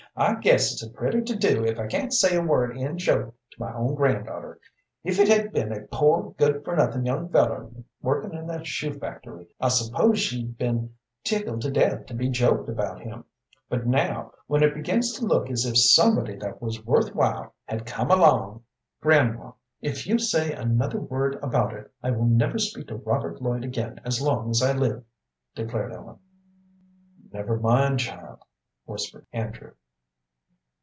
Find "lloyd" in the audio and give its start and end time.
23.41-23.63